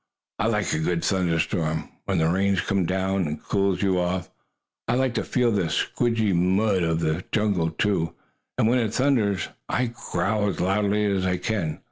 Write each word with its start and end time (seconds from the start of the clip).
"I 0.39 0.47
like 0.47 0.73
a 0.73 0.79
good 0.79 1.03
thunder 1.05 1.37
storm, 1.37 1.87
where 2.05 2.17
the 2.17 2.27
rain 2.27 2.55
comes 2.55 2.87
down 2.87 3.27
and 3.27 3.39
cools 3.43 3.83
you 3.83 3.99
off! 3.99 4.31
I 4.87 4.95
like 4.95 5.13
to 5.13 5.23
feel 5.23 5.51
the 5.51 5.65
squidgie 5.69 6.33
mud 6.33 6.81
of 6.81 7.01
the 7.01 7.23
jungle, 7.31 7.69
too, 7.69 8.15
and 8.57 8.67
when 8.67 8.79
it 8.79 8.95
thunders 8.95 9.49
I 9.69 9.93
growl 10.11 10.47
as 10.49 10.59
loudly 10.59 11.05
as 11.05 11.27
I 11.27 11.37
can. 11.37 11.79